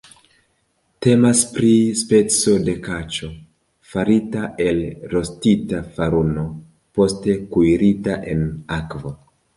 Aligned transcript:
Temas 1.05 1.41
pri 1.57 1.73
speco 1.99 2.53
de 2.69 2.75
kaĉo, 2.87 3.29
farita 3.91 4.47
el 4.65 4.81
rostita 5.15 5.83
faruno, 5.99 6.47
poste 7.01 7.37
kuirita 7.53 8.21
en 8.35 8.47
akvo. 8.83 9.19